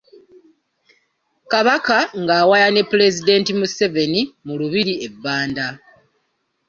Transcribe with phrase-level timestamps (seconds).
[1.51, 5.67] Kabaka ng'awaya ne pulezidenti Museveni mu lubiri e Banda.